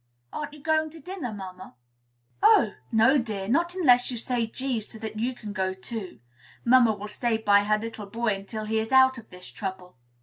"Aren't 0.33 0.53
you 0.53 0.59
going 0.63 0.89
to 0.89 0.99
dinner, 0.99 1.31
mamma?" 1.31 1.75
"Oh! 2.41 2.73
no, 2.91 3.19
dear; 3.19 3.47
not 3.47 3.75
unless 3.75 4.09
you 4.09 4.17
say 4.17 4.47
G, 4.47 4.79
so 4.79 4.97
that 4.97 5.19
you 5.19 5.35
can 5.35 5.53
go 5.53 5.75
too. 5.75 6.19
Mamma 6.65 6.91
will 6.93 7.07
stay 7.07 7.37
by 7.37 7.65
her 7.65 7.77
little 7.77 8.07
boy 8.07 8.33
until 8.33 8.65
he 8.65 8.79
is 8.79 8.91
out 8.91 9.19
of 9.19 9.29
this 9.29 9.51
trouble." 9.51 9.95